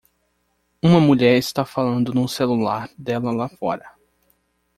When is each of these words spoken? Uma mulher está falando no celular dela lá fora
Uma 0.81 0.99
mulher 0.99 1.37
está 1.37 1.63
falando 1.63 2.11
no 2.11 2.27
celular 2.27 2.89
dela 2.97 3.31
lá 3.31 3.47
fora 3.47 3.93